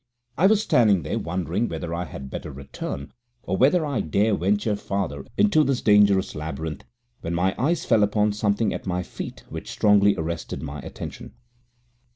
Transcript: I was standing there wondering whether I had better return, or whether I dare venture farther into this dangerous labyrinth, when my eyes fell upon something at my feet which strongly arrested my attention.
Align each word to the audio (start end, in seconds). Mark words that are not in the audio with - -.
I 0.35 0.47
was 0.47 0.63
standing 0.63 1.03
there 1.03 1.19
wondering 1.19 1.69
whether 1.69 1.93
I 1.93 2.05
had 2.05 2.31
better 2.31 2.51
return, 2.51 3.13
or 3.43 3.55
whether 3.55 3.85
I 3.85 4.01
dare 4.01 4.35
venture 4.35 4.75
farther 4.75 5.27
into 5.37 5.63
this 5.63 5.83
dangerous 5.83 6.33
labyrinth, 6.33 6.85
when 7.19 7.35
my 7.35 7.53
eyes 7.59 7.85
fell 7.85 8.01
upon 8.01 8.33
something 8.33 8.73
at 8.73 8.87
my 8.87 9.03
feet 9.03 9.43
which 9.49 9.69
strongly 9.69 10.15
arrested 10.15 10.63
my 10.63 10.79
attention. 10.79 11.35